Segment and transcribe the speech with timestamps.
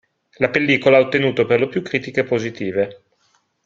[0.39, 3.03] La pellicola ha ottenuto per lo più critiche positive.